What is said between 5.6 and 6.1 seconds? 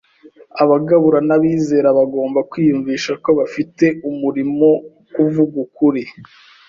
ukuri